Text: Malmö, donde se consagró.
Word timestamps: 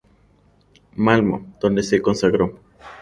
Malmö, 0.95 1.37
donde 1.59 1.83
se 1.83 2.01
consagró. 2.01 2.59